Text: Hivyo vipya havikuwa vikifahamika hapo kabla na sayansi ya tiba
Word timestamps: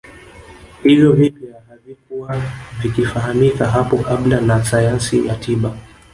Hivyo 0.83 1.11
vipya 1.13 1.61
havikuwa 1.69 2.41
vikifahamika 2.81 3.67
hapo 3.67 3.97
kabla 3.97 4.41
na 4.41 4.65
sayansi 4.65 5.27
ya 5.27 5.35
tiba 5.35 5.77